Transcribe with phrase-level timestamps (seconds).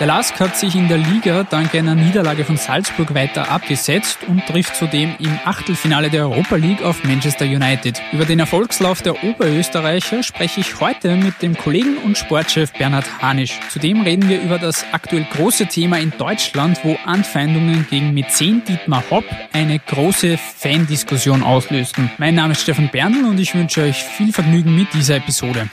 [0.00, 4.46] Der LASK hat sich in der Liga dank einer Niederlage von Salzburg weiter abgesetzt und
[4.46, 8.00] trifft zudem im Achtelfinale der Europa League auf Manchester United.
[8.10, 13.60] Über den Erfolgslauf der Oberösterreicher spreche ich heute mit dem Kollegen und Sportchef Bernhard Hanisch.
[13.68, 19.04] Zudem reden wir über das aktuell große Thema in Deutschland, wo Anfeindungen gegen Mäzen Dietmar
[19.10, 22.10] Hopp eine große Fandiskussion auslösten.
[22.16, 25.68] Mein Name ist Stefan Berndl und ich wünsche euch viel Vergnügen mit dieser Episode.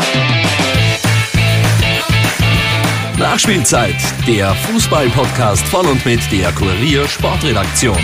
[3.17, 3.95] Nachspielzeit,
[4.27, 7.98] der Fußball-Podcast von und mit der Kurier Sportredaktion.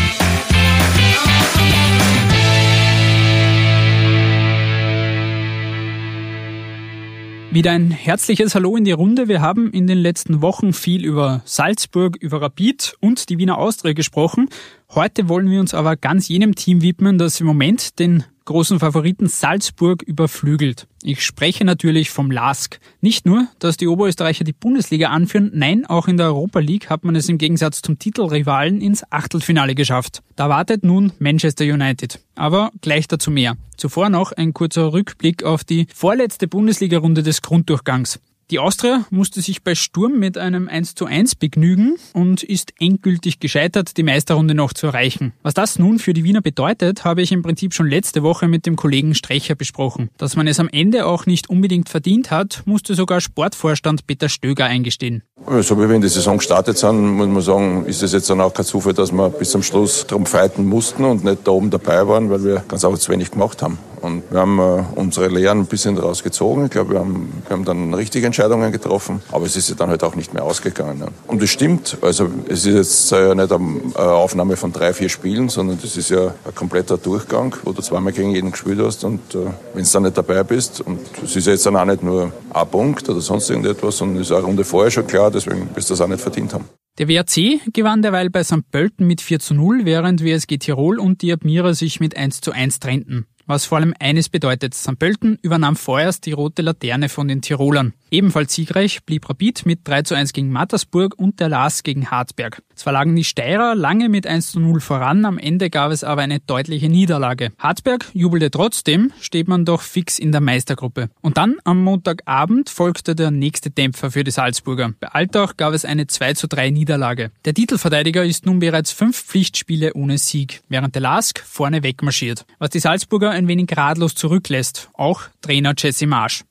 [7.51, 9.27] Wieder ein herzliches Hallo in die Runde.
[9.27, 13.93] Wir haben in den letzten Wochen viel über Salzburg, über Rapid und die Wiener Austria
[13.93, 14.49] gesprochen.
[14.95, 19.27] Heute wollen wir uns aber ganz jenem Team widmen, das im Moment den großen Favoriten
[19.27, 20.87] Salzburg überflügelt.
[21.01, 22.79] Ich spreche natürlich vom LASK.
[23.01, 27.03] Nicht nur, dass die Oberösterreicher die Bundesliga anführen, nein, auch in der Europa League hat
[27.03, 30.21] man es im Gegensatz zum Titelrivalen ins Achtelfinale geschafft.
[30.35, 32.19] Da wartet nun Manchester United.
[32.35, 33.55] Aber gleich dazu mehr.
[33.77, 38.19] Zuvor noch ein kurzer Rückblick auf die vorletzte Bundesliga-Runde des Grunddurchgangs.
[38.53, 43.39] Die Austria musste sich bei Sturm mit einem 1 zu 1 begnügen und ist endgültig
[43.39, 45.33] gescheitert, die Meisterrunde noch zu erreichen.
[45.41, 48.67] Was das nun für die Wiener bedeutet, habe ich im Prinzip schon letzte Woche mit
[48.67, 50.11] dem Kollegen Strecher besprochen.
[50.19, 54.65] Dass man es am Ende auch nicht unbedingt verdient hat, musste sogar Sportvorstand Peter Stöger
[54.65, 55.23] eingestehen.
[55.61, 58.39] So wie wir in die Saison gestartet sind, muss man sagen, ist es jetzt dann
[58.39, 61.71] auch kein Zufall, dass wir bis zum Schluss darum fighten mussten und nicht da oben
[61.71, 63.79] dabei waren, weil wir ganz auch zu wenig gemacht haben.
[64.03, 66.65] Und wir haben äh, unsere Lehren ein bisschen daraus gezogen.
[66.65, 69.89] Ich glaube, wir haben, wir haben dann richtige Entscheidungen getroffen, aber es ist ja dann
[69.89, 70.99] halt auch nicht mehr ausgegangen.
[70.99, 71.07] Ja.
[71.27, 75.49] Und es stimmt, also es ist jetzt ja nicht eine Aufnahme von drei, vier Spielen,
[75.49, 79.35] sondern das ist ja ein kompletter Durchgang, wo du zweimal gegen jeden gespielt hast und
[79.35, 82.31] äh, wenn du dann nicht dabei bist und es ist jetzt dann auch nicht nur
[82.53, 85.89] ein Punkt oder sonst irgendetwas, sondern es ist eine Runde vorher schon klar, deswegen wirst
[85.89, 86.65] du das auch nicht verdient haben.
[86.99, 88.69] Der WRC gewann derweil bei St.
[88.71, 92.51] Pölten mit 4 zu 0, während WSG Tirol und die Admira sich mit 1 zu
[92.51, 93.25] 1 trennten.
[93.45, 94.97] Was vor allem eines bedeutet, St.
[94.97, 97.93] Pölten übernahm vorerst die rote Laterne von den Tirolern.
[98.13, 102.61] Ebenfalls siegreich blieb Rapid mit 3 zu 1 gegen Mattersburg und der Lars gegen Hartberg.
[102.75, 106.21] Zwar lagen die Steirer lange mit 1 zu 0 voran, am Ende gab es aber
[106.21, 107.53] eine deutliche Niederlage.
[107.57, 111.09] Hartberg jubelte trotzdem, steht man doch fix in der Meistergruppe.
[111.21, 114.93] Und dann am Montagabend folgte der nächste Dämpfer für die Salzburger.
[114.99, 117.31] Bei Altach gab es eine 2 zu 3 Niederlage.
[117.45, 122.45] Der Titelverteidiger ist nun bereits fünf Pflichtspiele ohne Sieg, während der Lask vorne wegmarschiert.
[122.59, 126.43] Was die Salzburger ein wenig ratlos zurücklässt, auch Trainer Jesse Marsch.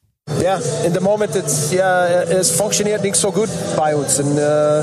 [0.43, 4.19] Ja, in dem Moment, it's, ja, es funktioniert nicht so gut bei uns.
[4.19, 4.83] Und, äh,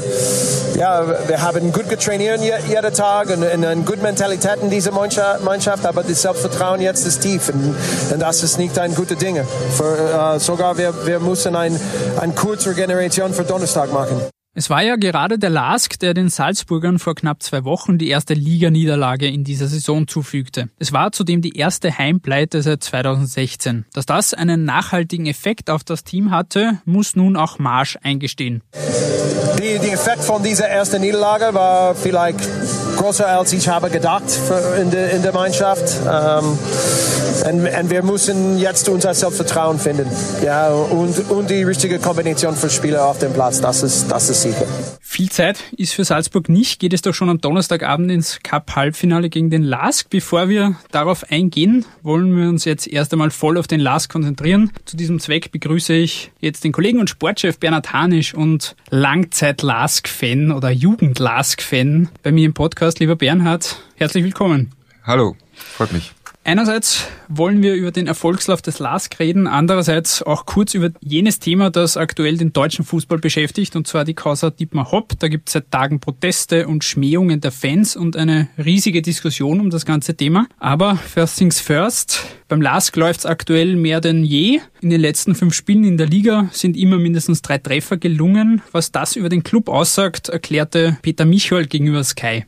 [0.78, 5.86] ja, wir haben gut getrainiert jeden Tag und, und eine gute Mentalität in dieser Mannschaft,
[5.86, 7.76] aber das Selbstvertrauen jetzt ist tief und,
[8.14, 9.38] und das ist nicht ein gutes Ding.
[9.76, 11.78] Für, äh, sogar wir, wir müssen ein,
[12.20, 14.30] eine kurze Regeneration für Donnerstag machen.
[14.56, 18.34] Es war ja gerade der LASK, der den Salzburgern vor knapp zwei Wochen die erste
[18.34, 20.70] Liganiederlage in dieser Saison zufügte.
[20.80, 23.86] Es war zudem die erste Heimpleite seit 2016.
[23.94, 28.64] Dass das einen nachhaltigen Effekt auf das Team hatte, muss nun auch Marsch eingestehen.
[29.60, 32.40] Die, die Effekt von dieser ersten Niederlage war vielleicht
[32.98, 34.24] größer als ich habe gedacht
[34.82, 35.96] in der, in der Mannschaft.
[36.10, 36.58] Ähm,
[37.30, 40.08] und, und, wir müssen jetzt unser Selbstvertrauen finden.
[40.44, 43.62] Ja, und, und die richtige Kombination für Spieler auf dem Platz.
[43.62, 44.66] Das ist, das ist sicher.
[45.00, 46.80] Viel Zeit ist für Salzburg nicht.
[46.80, 50.10] Geht es doch schon am Donnerstagabend ins Cup-Halbfinale gegen den LASK.
[50.10, 54.72] Bevor wir darauf eingehen, wollen wir uns jetzt erst einmal voll auf den LASK konzentrieren.
[54.86, 60.70] Zu diesem Zweck begrüße ich jetzt den Kollegen und Sportchef Bernhard Hanisch und Langzeit-LASK-Fan oder
[60.70, 63.00] Jugend-LASK-Fan bei mir im Podcast.
[63.00, 64.72] Lieber Bernhard, herzlich willkommen.
[65.04, 66.14] Hallo, freut mich.
[66.50, 71.70] Einerseits wollen wir über den Erfolgslauf des LASK reden, andererseits auch kurz über jenes Thema,
[71.70, 75.14] das aktuell den deutschen Fußball beschäftigt, und zwar die Causa Dietmar Hopp.
[75.20, 79.70] Da gibt es seit Tagen Proteste und Schmähungen der Fans und eine riesige Diskussion um
[79.70, 80.48] das ganze Thema.
[80.58, 84.60] Aber first things first, beim LASK läuft es aktuell mehr denn je.
[84.82, 88.64] In den letzten fünf Spielen in der Liga sind immer mindestens drei Treffer gelungen.
[88.72, 92.46] Was das über den Club aussagt, erklärte Peter Michael gegenüber Sky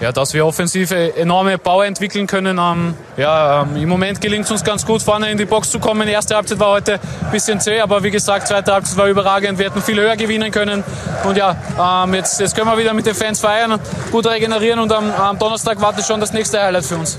[0.00, 2.58] ja, dass wir offensiv enorme Power entwickeln können.
[2.58, 5.78] Ähm, ja, ähm, Im Moment gelingt es uns ganz gut, vorne in die Box zu
[5.78, 6.06] kommen.
[6.06, 9.58] Die erste Halbzeit war heute ein bisschen zäh, aber wie gesagt, zweite Halbzeit war überragend.
[9.58, 10.82] Wir hätten viel höher gewinnen können.
[11.24, 11.56] Und ja,
[12.04, 13.78] ähm, jetzt, jetzt können wir wieder mit den Fans feiern,
[14.10, 17.18] gut regenerieren und am, am Donnerstag wartet schon das nächste Highlight für uns.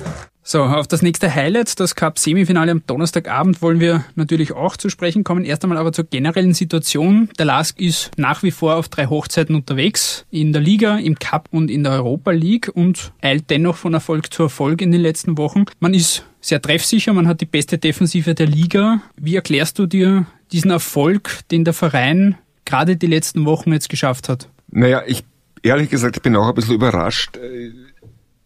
[0.52, 5.24] So, auf das nächste Highlight, das Cup-Semifinale am Donnerstagabend, wollen wir natürlich auch zu sprechen
[5.24, 5.46] kommen.
[5.46, 7.30] Erst einmal aber zur generellen Situation.
[7.40, 10.26] Der LASK ist nach wie vor auf drei Hochzeiten unterwegs.
[10.30, 14.34] In der Liga, im Cup und in der Europa League und eilt dennoch von Erfolg
[14.34, 15.64] zu Erfolg in den letzten Wochen.
[15.80, 19.00] Man ist sehr treffsicher, man hat die beste Defensive der Liga.
[19.16, 24.28] Wie erklärst du dir diesen Erfolg, den der Verein gerade die letzten Wochen jetzt geschafft
[24.28, 24.50] hat?
[24.70, 25.24] Naja, ich
[25.64, 27.40] ehrlich gesagt, ich bin auch ein bisschen überrascht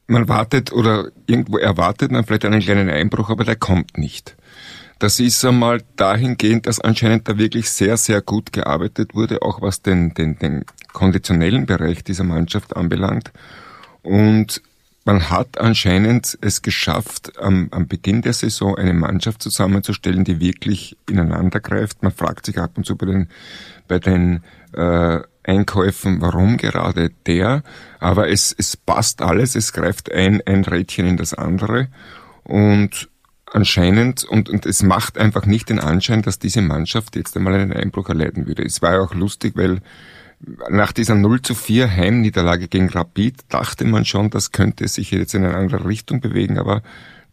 [0.07, 4.35] man wartet oder irgendwo erwartet man vielleicht einen kleinen Einbruch, aber der kommt nicht.
[4.99, 9.81] Das ist einmal dahingehend, dass anscheinend da wirklich sehr, sehr gut gearbeitet wurde, auch was
[9.81, 13.31] den, den, den konditionellen Bereich dieser Mannschaft anbelangt.
[14.03, 14.61] Und
[15.03, 20.97] man hat anscheinend es geschafft, am, am Beginn der Saison eine Mannschaft zusammenzustellen, die wirklich
[21.09, 22.01] ineinander greift.
[22.01, 23.29] Man fragt sich ab und zu bei den,
[23.87, 24.43] bei den
[24.73, 27.63] äh, Einkäufen, warum gerade der,
[27.99, 31.87] aber es, es passt alles, es greift ein, ein Rädchen in das andere
[32.43, 33.09] und
[33.51, 37.73] anscheinend, und, und es macht einfach nicht den Anschein, dass diese Mannschaft jetzt einmal einen
[37.73, 38.63] Einbruch erleiden würde.
[38.63, 39.81] Es war ja auch lustig, weil
[40.69, 45.33] nach dieser 0 zu 4 Heimniederlage gegen Rapid dachte man schon, das könnte sich jetzt
[45.33, 46.81] in eine andere Richtung bewegen, aber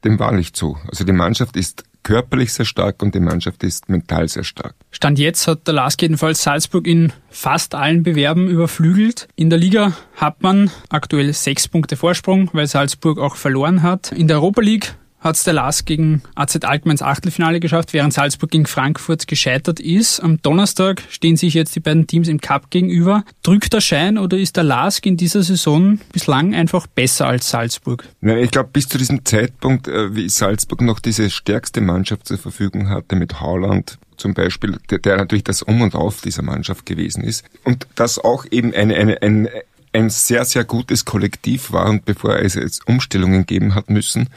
[0.05, 0.79] dem war nicht so.
[0.89, 4.75] Also die Mannschaft ist körperlich sehr stark und die Mannschaft ist mental sehr stark.
[4.91, 9.29] Stand jetzt hat der LASK jedenfalls Salzburg in fast allen Bewerben überflügelt.
[9.37, 14.13] In der Liga hat man aktuell sechs Punkte Vorsprung, weil Salzburg auch verloren hat.
[14.13, 18.67] In der Europa League hat LAS gegen AZ Alkmaar ins Achtelfinale geschafft, während Salzburg gegen
[18.67, 20.21] Frankfurt gescheitert ist.
[20.21, 23.25] Am Donnerstag stehen sich jetzt die beiden Teams im Cup gegenüber.
[23.43, 28.05] Drückt der Schein oder ist der LASK in dieser Saison bislang einfach besser als Salzburg?
[28.21, 32.39] Ja, ich glaube, bis zu diesem Zeitpunkt, äh, wie Salzburg noch diese stärkste Mannschaft zur
[32.39, 36.87] Verfügung hatte mit Haaland, zum Beispiel, der, der natürlich das Um und Auf dieser Mannschaft
[36.87, 37.45] gewesen ist.
[37.65, 39.49] Und das auch eben eine, eine, ein,
[39.93, 44.29] ein sehr, sehr gutes Kollektiv war und bevor es jetzt Umstellungen geben hat müssen,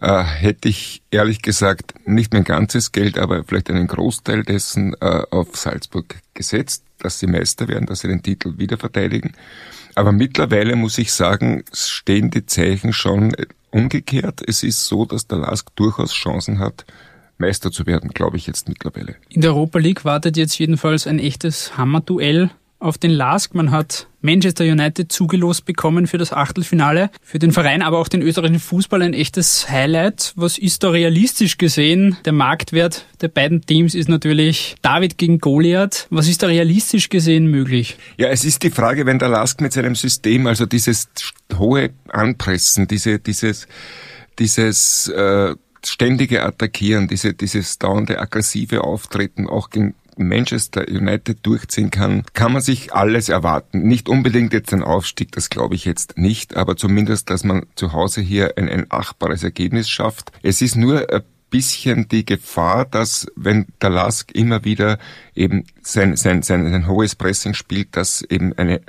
[0.00, 5.22] äh, hätte ich ehrlich gesagt nicht mein ganzes Geld, aber vielleicht einen Großteil dessen äh,
[5.30, 9.32] auf Salzburg gesetzt, dass sie Meister werden, dass sie den Titel wieder verteidigen.
[9.94, 13.34] Aber mittlerweile muss ich sagen, stehen die Zeichen schon
[13.70, 14.42] umgekehrt.
[14.46, 16.84] Es ist so, dass der Lask durchaus Chancen hat,
[17.38, 19.16] Meister zu werden, glaube ich jetzt mittlerweile.
[19.28, 23.54] In der Europa League wartet jetzt jedenfalls ein echtes Hammerduell auf den Lask.
[23.54, 27.10] Man hat Manchester United zugelost bekommen für das Achtelfinale.
[27.22, 30.32] Für den Verein, aber auch den österreichischen Fußball ein echtes Highlight.
[30.36, 32.16] Was ist da realistisch gesehen?
[32.24, 36.06] Der Marktwert der beiden Teams ist natürlich David gegen Goliath.
[36.10, 37.96] Was ist da realistisch gesehen möglich?
[38.16, 41.08] Ja, es ist die Frage, wenn der Lask mit seinem System, also dieses
[41.56, 43.66] hohe Anpressen, diese, dieses,
[44.38, 45.54] dieses äh,
[45.84, 52.62] ständige Attackieren, diese, dieses dauernde aggressive Auftreten auch gegen Manchester United durchziehen kann, kann man
[52.62, 53.82] sich alles erwarten.
[53.82, 57.92] Nicht unbedingt jetzt ein Aufstieg, das glaube ich jetzt nicht, aber zumindest, dass man zu
[57.92, 60.32] Hause hier ein, ein achtbares Ergebnis schafft.
[60.42, 64.98] Es ist nur ein bisschen die Gefahr, dass wenn der Lask immer wieder
[65.34, 68.80] eben sein, sein, sein, sein hohes Pressing spielt, dass eben eine,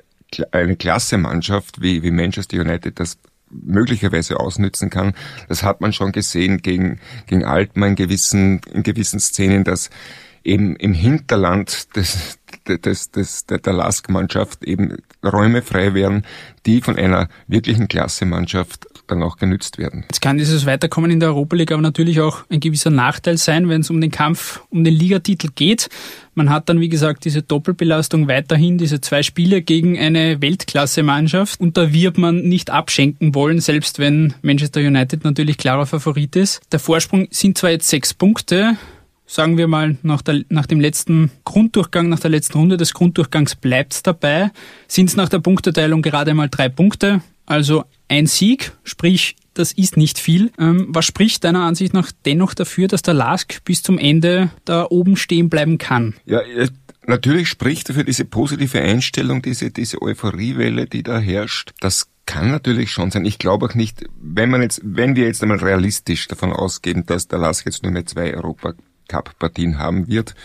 [0.51, 3.17] eine Klasse-Mannschaft wie, wie Manchester United das
[3.51, 5.13] möglicherweise ausnützen kann.
[5.47, 9.89] Das hat man schon gesehen gegen, gegen Altmann in gewissen, in gewissen Szenen, dass
[10.43, 16.23] eben im Hinterland des, des, des, der, der Lask-Mannschaft eben Räume frei werden,
[16.65, 20.05] die von einer wirklichen Klasse-Mannschaft dann auch genützt werden.
[20.09, 23.69] Jetzt kann dieses Weiterkommen in der Europa League aber natürlich auch ein gewisser Nachteil sein,
[23.69, 25.89] wenn es um den Kampf um den Ligatitel geht.
[26.35, 31.59] Man hat dann, wie gesagt, diese Doppelbelastung weiterhin, diese zwei Spiele gegen eine Weltklasse-Mannschaft.
[31.59, 36.61] Und da wird man nicht abschenken wollen, selbst wenn Manchester United natürlich klarer Favorit ist.
[36.71, 38.77] Der Vorsprung sind zwar jetzt sechs Punkte,
[39.29, 43.55] sagen wir mal, nach, der, nach dem letzten Grunddurchgang, nach der letzten Runde des Grunddurchgangs
[43.55, 44.51] bleibt es dabei,
[44.87, 49.97] sind es nach der Punkteteilung gerade mal drei Punkte, also ein Sieg, sprich, das ist
[49.97, 50.51] nicht viel.
[50.57, 54.85] Ähm, was spricht deiner Ansicht nach dennoch dafür, dass der Lask bis zum Ende da
[54.89, 56.15] oben stehen bleiben kann?
[56.25, 56.41] Ja,
[57.05, 61.71] natürlich spricht dafür diese positive Einstellung, diese, diese Euphoriewelle, die da herrscht.
[61.81, 63.25] Das kann natürlich schon sein.
[63.25, 67.27] Ich glaube auch nicht, wenn man jetzt, wenn wir jetzt einmal realistisch davon ausgehen, dass
[67.27, 68.73] der Lask jetzt nur mehr zwei Europa
[69.09, 70.35] Cup-Partien haben wird,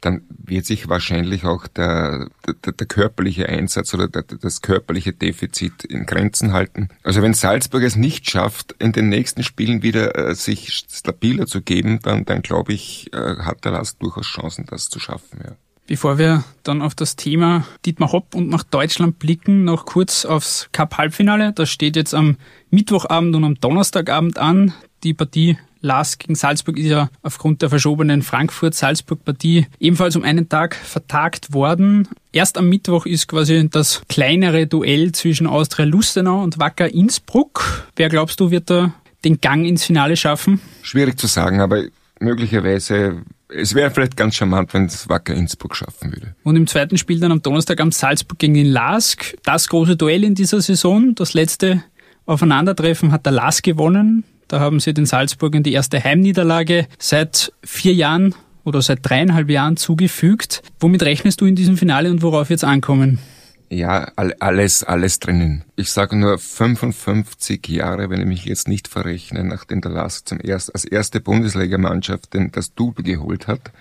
[0.00, 2.28] dann wird sich wahrscheinlich auch der,
[2.64, 6.88] der, der körperliche Einsatz oder der, das körperliche Defizit in Grenzen halten.
[7.02, 11.62] Also wenn Salzburg es nicht schafft, in den nächsten Spielen wieder äh, sich stabiler zu
[11.62, 15.40] geben, dann, dann glaube ich, äh, hat der Last durchaus Chancen, das zu schaffen.
[15.42, 15.52] Ja.
[15.88, 20.68] Bevor wir dann auf das Thema Dietmar Hopp und nach Deutschland blicken, noch kurz aufs
[20.72, 21.52] Cup-Halbfinale.
[21.52, 22.36] Das steht jetzt am
[22.70, 24.72] Mittwochabend und am Donnerstagabend an.
[25.04, 30.74] Die Partie Lask gegen Salzburg ist ja aufgrund der verschobenen Frankfurt-Salzburg-Partie ebenfalls um einen Tag
[30.74, 32.08] vertagt worden.
[32.32, 37.88] Erst am Mittwoch ist quasi das kleinere Duell zwischen Austria Lustenau und Wacker Innsbruck.
[37.96, 38.92] Wer glaubst du, wird da
[39.24, 40.60] den Gang ins Finale schaffen?
[40.82, 41.84] Schwierig zu sagen, aber
[42.20, 46.34] möglicherweise es wäre vielleicht ganz charmant, wenn es Wacker Innsbruck schaffen würde.
[46.42, 49.36] Und im zweiten Spiel dann am Donnerstag am Salzburg gegen den Lask.
[49.44, 51.14] Das große Duell in dieser Saison.
[51.14, 51.82] Das letzte
[52.24, 54.24] Aufeinandertreffen hat der Lask gewonnen.
[54.48, 58.34] Da haben sie den Salzburgern die erste Heimniederlage seit vier Jahren
[58.64, 60.62] oder seit dreieinhalb Jahren zugefügt.
[60.80, 63.18] Womit rechnest du in diesem Finale und worauf jetzt ankommen?
[63.68, 65.64] Ja, alles, alles drinnen.
[65.74, 70.38] Ich sage nur 55 Jahre, wenn ich mich jetzt nicht verrechne, nachdem der Lask zum
[70.40, 73.72] erst, als erste Bundesligamannschaft das Double geholt hat,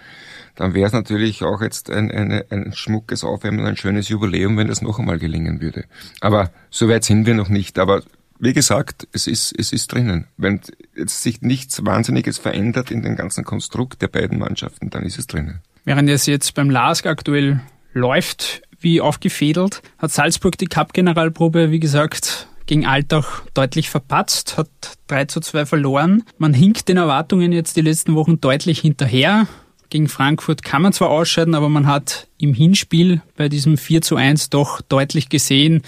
[0.56, 4.68] dann wäre es natürlich auch jetzt ein, ein, ein schmuckes Aufwärmen, ein schönes Jubiläum, wenn
[4.68, 5.84] das noch einmal gelingen würde.
[6.20, 7.78] Aber so weit sind wir noch nicht.
[7.78, 8.02] Aber
[8.40, 10.28] wie gesagt, es ist, es ist drinnen.
[10.38, 10.62] Wenn
[10.96, 15.28] jetzt sich nichts Wahnsinniges verändert in dem ganzen Konstrukt der beiden Mannschaften, dann ist es
[15.28, 15.62] drinnen.
[15.86, 17.62] Während es jetzt beim LASK aktuell
[17.94, 24.70] läuft, wie aufgefädelt, hat Salzburg die Cup-Generalprobe, wie gesagt, gegen Altach deutlich verpatzt, hat
[25.08, 26.24] 3 zu 2 verloren.
[26.38, 29.48] Man hinkt den Erwartungen jetzt die letzten Wochen deutlich hinterher.
[29.90, 34.16] Gegen Frankfurt kann man zwar ausscheiden, aber man hat im Hinspiel bei diesem 4 zu
[34.16, 35.84] 1 doch deutlich gesehen,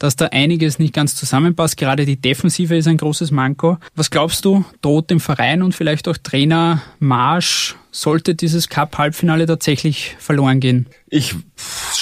[0.00, 1.76] dass da einiges nicht ganz zusammenpasst.
[1.76, 3.78] Gerade die Defensive ist ein großes Manko.
[3.94, 10.16] Was glaubst du, droht dem Verein und vielleicht auch Trainer Marsch, sollte dieses Cup-Halbfinale tatsächlich
[10.18, 10.86] verloren gehen?
[11.08, 11.34] Ich,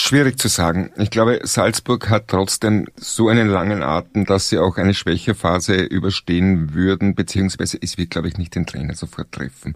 [0.08, 0.90] schwierig zu sagen.
[0.96, 6.74] Ich glaube, Salzburg hat trotzdem so einen langen Atem, dass sie auch eine Schwächephase überstehen
[6.74, 9.74] würden, beziehungsweise es wird, glaube ich, nicht den Trainer sofort treffen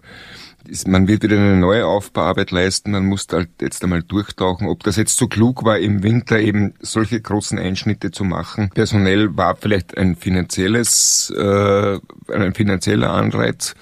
[0.87, 4.95] man wird wieder eine neue Aufbauarbeit leisten, man muss halt jetzt einmal durchtauchen, ob das
[4.95, 8.69] jetzt so klug war, im Winter eben solche großen Einschnitte zu machen.
[8.73, 11.99] Personell war vielleicht ein finanzielles, äh,
[12.33, 13.75] ein finanzieller Anreiz.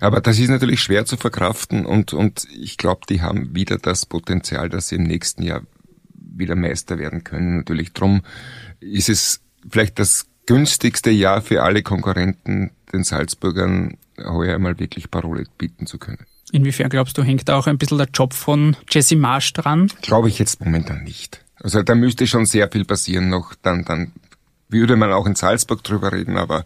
[0.00, 4.06] Aber das ist natürlich schwer zu verkraften und, und ich glaube, die haben wieder das
[4.06, 5.62] Potenzial, dass sie im nächsten Jahr
[6.38, 7.58] wieder Meister werden können.
[7.58, 8.22] Natürlich drum
[8.80, 15.44] ist es vielleicht das günstigste Jahr für alle Konkurrenten, den Salzburgern heuer einmal wirklich Parole
[15.58, 16.26] bieten zu können.
[16.52, 19.92] Inwiefern glaubst du, hängt da auch ein bisschen der Job von Jesse Marsch dran?
[20.00, 21.44] Glaube ich jetzt momentan nicht.
[21.56, 24.12] Also da müsste schon sehr viel passieren noch, dann, dann
[24.68, 26.64] würde man auch in Salzburg drüber reden, aber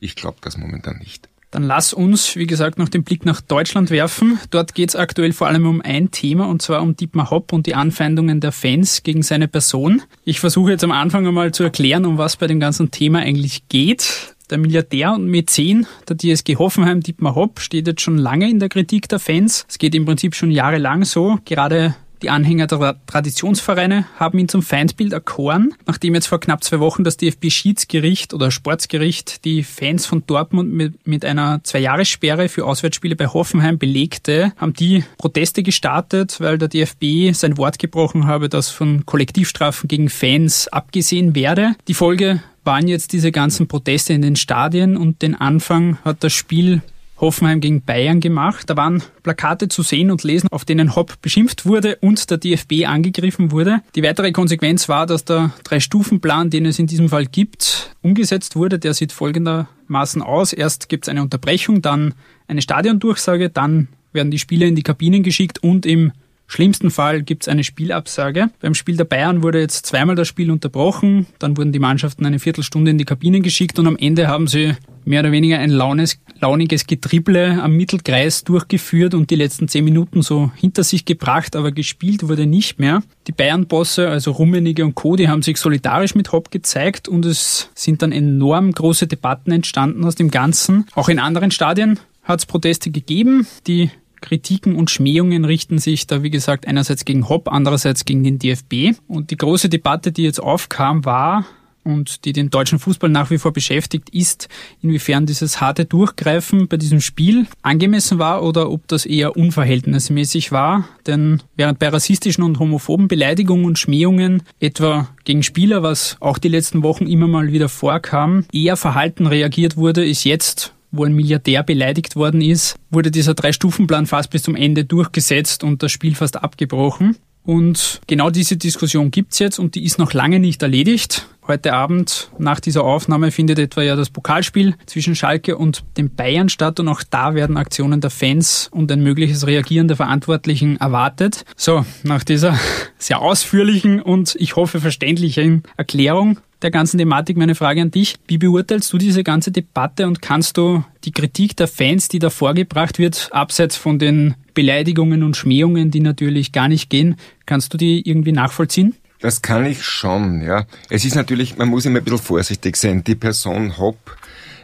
[0.00, 1.28] ich glaube das momentan nicht.
[1.50, 4.38] Dann lass uns, wie gesagt, noch den Blick nach Deutschland werfen.
[4.50, 7.66] Dort geht es aktuell vor allem um ein Thema, und zwar um Dietmar Hopp und
[7.66, 10.02] die Anfeindungen der Fans gegen seine Person.
[10.24, 13.66] Ich versuche jetzt am Anfang einmal zu erklären, um was bei dem ganzen Thema eigentlich
[13.68, 14.34] geht.
[14.50, 18.68] Der Milliardär und Mäzen der DSG Hoffenheim, Dietmar Hopp, steht jetzt schon lange in der
[18.68, 19.64] Kritik der Fans.
[19.68, 21.38] Es geht im Prinzip schon jahrelang so.
[21.44, 26.80] Gerade die Anhänger der Traditionsvereine haben ihn zum Feindbild erkoren, nachdem jetzt vor knapp zwei
[26.80, 33.16] Wochen das DFB-Schiedsgericht oder Sportsgericht die Fans von Dortmund mit, mit einer Zwei-Jahres-Sperre für Auswärtsspiele
[33.16, 38.70] bei Hoffenheim belegte, haben die Proteste gestartet, weil der DFB sein Wort gebrochen habe, dass
[38.70, 41.74] von Kollektivstrafen gegen Fans abgesehen werde.
[41.86, 46.32] Die Folge waren jetzt diese ganzen Proteste in den Stadien und den Anfang hat das
[46.32, 46.82] Spiel
[47.20, 48.70] Hoffenheim gegen Bayern gemacht.
[48.70, 52.86] Da waren Plakate zu sehen und lesen, auf denen Hopp beschimpft wurde und der DFB
[52.86, 53.80] angegriffen wurde.
[53.94, 58.78] Die weitere Konsequenz war, dass der Drei-Stufen-Plan, den es in diesem Fall gibt, umgesetzt wurde.
[58.78, 60.52] Der sieht folgendermaßen aus.
[60.52, 62.14] Erst gibt es eine Unterbrechung, dann
[62.46, 66.12] eine Stadiondurchsage, dann werden die Spieler in die Kabinen geschickt und im
[66.48, 68.50] schlimmsten Fall gibt es eine Spielabsage.
[68.60, 72.40] Beim Spiel der Bayern wurde jetzt zweimal das Spiel unterbrochen, dann wurden die Mannschaften eine
[72.40, 74.74] Viertelstunde in die Kabinen geschickt und am Ende haben sie
[75.04, 80.22] mehr oder weniger ein launes, launiges Getribble am Mittelkreis durchgeführt und die letzten zehn Minuten
[80.22, 83.02] so hinter sich gebracht, aber gespielt wurde nicht mehr.
[83.26, 87.70] Die Bayern-Bosse, also Rummenigge und Co., die haben sich solidarisch mit Hopp gezeigt und es
[87.74, 90.86] sind dann enorm große Debatten entstanden aus dem Ganzen.
[90.94, 93.46] Auch in anderen Stadien hat es Proteste gegeben.
[93.66, 93.90] Die
[94.20, 98.98] Kritiken und Schmähungen richten sich da, wie gesagt, einerseits gegen Hopp, andererseits gegen den DFB.
[99.06, 101.44] Und die große Debatte, die jetzt aufkam, war,
[101.88, 104.48] und die den deutschen Fußball nach wie vor beschäftigt, ist,
[104.82, 110.88] inwiefern dieses harte Durchgreifen bei diesem Spiel angemessen war oder ob das eher unverhältnismäßig war.
[111.06, 116.48] Denn während bei rassistischen und homophoben Beleidigungen und Schmähungen, etwa gegen Spieler, was auch die
[116.48, 121.62] letzten Wochen immer mal wieder vorkam, eher verhalten reagiert wurde, ist jetzt wo ein Milliardär
[121.62, 126.42] beleidigt worden ist, wurde dieser Drei-Stufen-Plan fast bis zum Ende durchgesetzt und das Spiel fast
[126.42, 127.16] abgebrochen.
[127.48, 131.26] Und genau diese Diskussion gibt's jetzt und die ist noch lange nicht erledigt.
[131.46, 136.50] Heute Abend nach dieser Aufnahme findet etwa ja das Pokalspiel zwischen Schalke und dem Bayern
[136.50, 141.46] statt und auch da werden Aktionen der Fans und ein mögliches Reagieren der Verantwortlichen erwartet.
[141.56, 142.58] So, nach dieser
[142.98, 148.16] sehr ausführlichen und ich hoffe verständlichen Erklärung der ganzen Thematik meine Frage an dich.
[148.26, 152.30] Wie beurteilst du diese ganze Debatte und kannst du die Kritik der Fans, die da
[152.30, 157.78] vorgebracht wird, abseits von den Beleidigungen und Schmähungen, die natürlich gar nicht gehen, kannst du
[157.78, 158.94] die irgendwie nachvollziehen?
[159.20, 160.66] Das kann ich schon, ja.
[160.90, 163.02] Es ist natürlich, man muss immer ein bisschen vorsichtig sein.
[163.02, 164.16] Die Person Hopp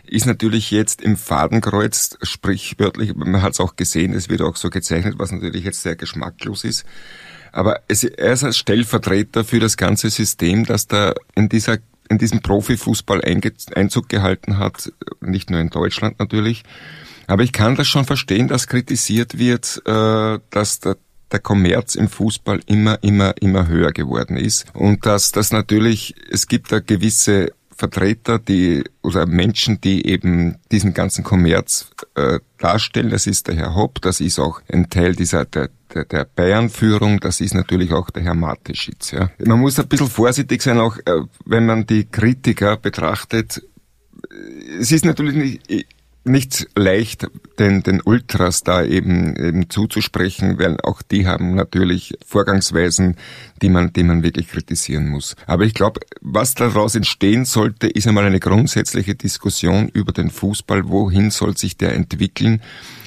[0.06, 4.70] ist natürlich jetzt im Fadenkreuz, sprichwörtlich, man hat es auch gesehen, es wird auch so
[4.70, 6.84] gezeichnet, was natürlich jetzt sehr geschmacklos ist.
[7.52, 11.78] Aber es, er ist als Stellvertreter für das ganze System, das da in dieser
[12.10, 14.92] in diesem Profifußball Einzug gehalten hat,
[15.22, 16.62] nicht nur in Deutschland natürlich.
[17.26, 20.96] Aber ich kann das schon verstehen, dass kritisiert wird, äh, dass der
[21.34, 26.46] der Kommerz im Fußball immer, immer, immer höher geworden ist und dass das natürlich, es
[26.46, 33.10] gibt da gewisse Vertreter, die oder Menschen, die eben diesen ganzen Kommerz äh, darstellen.
[33.10, 37.20] Das ist der Herr Hopp, das ist auch ein Teil dieser der, der, der Bayern-Führung,
[37.20, 39.10] das ist natürlich auch der Herr Mateschitz.
[39.10, 39.30] Ja.
[39.38, 43.62] Man muss ein bisschen vorsichtig sein, auch äh, wenn man die Kritiker betrachtet.
[44.78, 45.86] Es ist natürlich nicht,
[46.24, 47.26] nicht leicht,
[47.58, 53.16] den, den Ultras da eben, eben zuzusprechen, weil auch die haben natürlich Vorgangsweisen,
[53.62, 55.36] die man, die man wirklich kritisieren muss.
[55.46, 60.88] Aber ich glaube, was daraus entstehen sollte, ist einmal eine grundsätzliche Diskussion über den Fußball.
[60.88, 62.62] Wohin soll sich der entwickeln?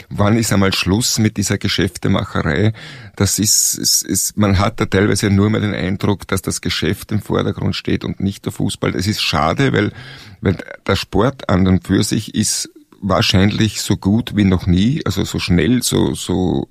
[0.09, 2.71] Wann ist einmal Schluss mit dieser Geschäftemacherei?
[3.17, 7.11] Das ist, es, es, man hat da teilweise nur mehr den Eindruck, dass das Geschäft
[7.11, 8.93] im Vordergrund steht und nicht der Fußball.
[8.93, 9.91] Das ist schade, weil,
[10.39, 12.69] weil der Sport an und für sich ist
[13.01, 16.67] wahrscheinlich so gut wie noch nie, also so schnell, so, so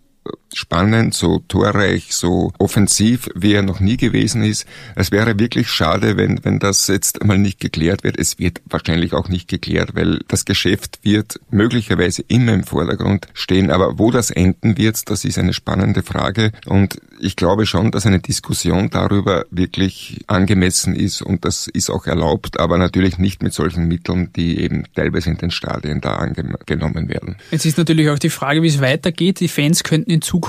[0.57, 4.67] spannend, so torreich, so offensiv, wie er noch nie gewesen ist.
[4.95, 8.19] Es wäre wirklich schade, wenn, wenn das jetzt einmal nicht geklärt wird.
[8.19, 13.71] Es wird wahrscheinlich auch nicht geklärt, weil das Geschäft wird möglicherweise immer im Vordergrund stehen.
[13.71, 16.53] Aber wo das enden wird, das ist eine spannende Frage.
[16.67, 22.07] Und ich glaube schon, dass eine Diskussion darüber wirklich angemessen ist und das ist auch
[22.07, 27.09] erlaubt, aber natürlich nicht mit solchen Mitteln, die eben teilweise in den Stadien da angenommen
[27.09, 27.37] werden.
[27.51, 29.41] Jetzt ist natürlich auch die Frage, wie es weitergeht.
[29.41, 30.46] Die Fans könnten in Zukunft,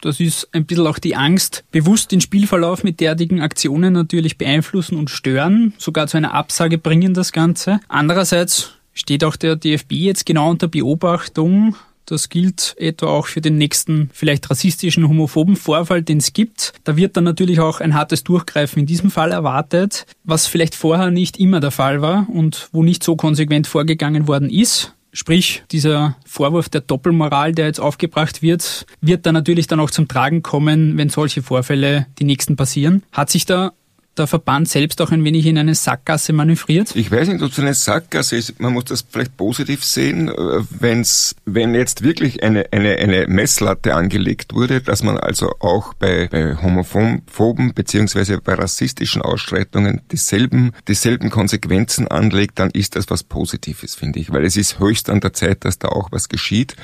[0.00, 4.96] das ist ein bisschen auch die Angst, bewusst den Spielverlauf mit derartigen Aktionen natürlich beeinflussen
[4.96, 7.80] und stören, sogar zu einer Absage bringen das Ganze.
[7.88, 11.76] Andererseits steht auch der DFB jetzt genau unter Beobachtung.
[12.06, 16.72] Das gilt etwa auch für den nächsten vielleicht rassistischen, homophoben Vorfall, den es gibt.
[16.82, 21.10] Da wird dann natürlich auch ein hartes Durchgreifen in diesem Fall erwartet, was vielleicht vorher
[21.10, 24.92] nicht immer der Fall war und wo nicht so konsequent vorgegangen worden ist.
[25.12, 30.06] Sprich, dieser Vorwurf der Doppelmoral, der jetzt aufgebracht wird, wird dann natürlich dann auch zum
[30.06, 33.02] Tragen kommen, wenn solche Vorfälle die nächsten passieren.
[33.12, 33.72] Hat sich da
[34.20, 36.94] der Verband selbst auch ein wenig in eine Sackgasse manövriert?
[36.94, 38.60] Ich weiß nicht, ob es eine Sackgasse ist.
[38.60, 40.32] Man muss das vielleicht positiv sehen, äh,
[40.70, 46.28] wenn's, wenn jetzt wirklich eine, eine, eine Messlatte angelegt wurde, dass man also auch bei,
[46.30, 53.94] bei homophoben beziehungsweise bei rassistischen Ausschreitungen dieselben, dieselben Konsequenzen anlegt, dann ist das was Positives,
[53.94, 56.76] finde ich, weil es ist höchst an der Zeit, dass da auch was geschieht.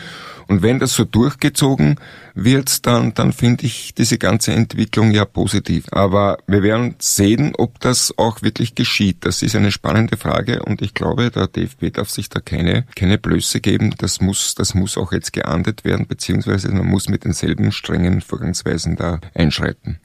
[0.48, 1.96] Und wenn das so durchgezogen
[2.34, 5.86] wird, dann, dann finde ich diese ganze Entwicklung ja positiv.
[5.90, 9.24] Aber wir werden sehen, ob das auch wirklich geschieht.
[9.24, 13.18] Das ist eine spannende Frage und ich glaube, der DFB darf sich da keine, keine
[13.18, 13.94] Blöße geben.
[13.98, 18.96] Das muss, das muss auch jetzt geahndet werden, beziehungsweise man muss mit denselben strengen Vorgangsweisen
[18.96, 19.98] da einschreiten.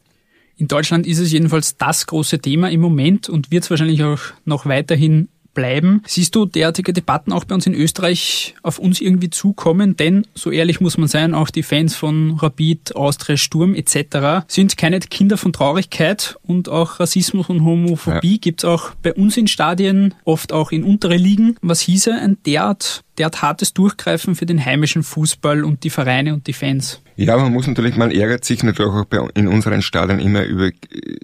[0.58, 4.20] In Deutschland ist es jedenfalls das große Thema im Moment und wird es wahrscheinlich auch
[4.46, 6.02] noch weiterhin bleiben.
[6.06, 9.96] Siehst du derartige Debatten auch bei uns in Österreich auf uns irgendwie zukommen?
[9.98, 14.46] Denn, so ehrlich muss man sein, auch die Fans von Rapid, Austria, Sturm etc.
[14.48, 18.38] sind keine Kinder von Traurigkeit und auch Rassismus und Homophobie ja.
[18.40, 21.56] gibt's auch bei uns in Stadien, oft auch in untere Ligen.
[21.62, 26.48] Was hieße ein derart derart hartes Durchgreifen für den heimischen Fußball und die Vereine und
[26.48, 27.02] die Fans.
[27.16, 30.72] Ja, man muss natürlich, man ärgert sich natürlich auch bei, in unseren Stadien immer über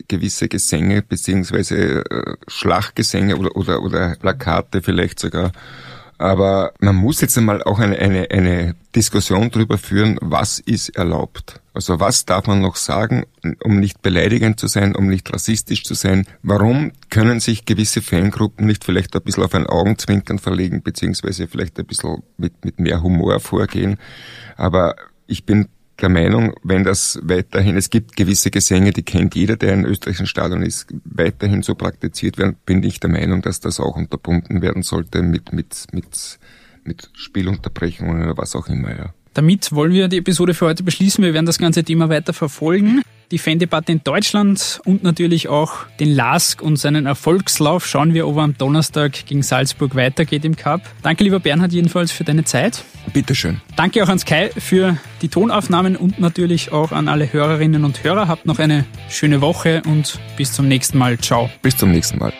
[0.08, 5.52] gewisse Gesänge beziehungsweise äh, Schlachtgesänge oder, oder, oder Plakate vielleicht sogar.
[6.17, 11.62] Aber man muss jetzt einmal auch eine, eine, eine Diskussion darüber führen, was ist erlaubt.
[11.73, 13.25] Also was darf man noch sagen,
[13.63, 16.25] um nicht beleidigend zu sein, um nicht rassistisch zu sein?
[16.41, 21.77] Warum können sich gewisse Fangruppen nicht vielleicht ein bisschen auf ein Augenzwinkern verlegen, beziehungsweise vielleicht
[21.77, 23.97] ein bisschen mit, mit mehr Humor vorgehen?
[24.56, 24.95] Aber
[25.27, 25.67] ich bin
[26.02, 30.28] der Meinung, wenn das weiterhin, es gibt gewisse Gesänge, die kennt jeder, der in österreichischen
[30.28, 34.84] Stadion ist, weiterhin so praktiziert werden, bin ich der Meinung, dass das auch unterbunden werden
[34.84, 36.40] sollte mit, mit, mit,
[36.84, 39.14] mit Spielunterbrechungen oder was auch immer, ja.
[39.38, 41.23] Damit wollen wir die Episode für heute beschließen.
[41.23, 46.13] Wir werden das ganze Thema weiter verfolgen die Fandebatte in Deutschland und natürlich auch den
[46.13, 47.86] LASK und seinen Erfolgslauf.
[47.86, 50.82] Schauen wir, ob er am Donnerstag gegen Salzburg weitergeht im Cup.
[51.04, 52.84] Danke, lieber Bernhard, jedenfalls für deine Zeit.
[53.13, 53.62] Bitteschön.
[53.76, 58.28] Danke auch an Sky für die Tonaufnahmen und natürlich auch an alle Hörerinnen und Hörer.
[58.28, 61.17] Habt noch eine schöne Woche und bis zum nächsten Mal.
[61.19, 61.50] Ciao.
[61.62, 62.34] Bis zum nächsten Mal.